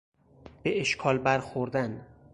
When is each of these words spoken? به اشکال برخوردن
به 0.63 0.79
اشکال 0.81 1.17
برخوردن 1.17 2.05